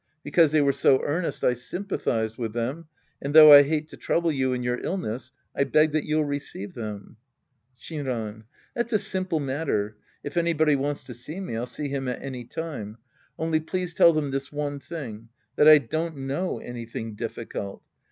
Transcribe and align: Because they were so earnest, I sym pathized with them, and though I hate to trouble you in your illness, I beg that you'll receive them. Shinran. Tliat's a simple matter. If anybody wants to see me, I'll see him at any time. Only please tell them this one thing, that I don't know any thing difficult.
Because 0.23 0.51
they 0.51 0.61
were 0.61 0.73
so 0.73 0.99
earnest, 1.03 1.43
I 1.43 1.53
sym 1.53 1.85
pathized 1.85 2.35
with 2.35 2.53
them, 2.53 2.87
and 3.21 3.35
though 3.35 3.53
I 3.53 3.61
hate 3.61 3.87
to 3.89 3.97
trouble 3.97 4.31
you 4.31 4.51
in 4.51 4.63
your 4.63 4.79
illness, 4.83 5.31
I 5.55 5.63
beg 5.63 5.91
that 5.91 6.05
you'll 6.05 6.25
receive 6.25 6.73
them. 6.73 7.17
Shinran. 7.79 8.45
Tliat's 8.75 8.93
a 8.93 8.97
simple 8.97 9.39
matter. 9.39 9.97
If 10.23 10.37
anybody 10.37 10.75
wants 10.75 11.03
to 11.03 11.13
see 11.13 11.39
me, 11.39 11.55
I'll 11.55 11.67
see 11.67 11.87
him 11.89 12.07
at 12.07 12.19
any 12.19 12.45
time. 12.45 12.97
Only 13.37 13.59
please 13.59 13.93
tell 13.93 14.11
them 14.11 14.31
this 14.31 14.51
one 14.51 14.79
thing, 14.79 15.29
that 15.55 15.67
I 15.67 15.77
don't 15.77 16.17
know 16.17 16.57
any 16.57 16.87
thing 16.87 17.13
difficult. 17.13 17.85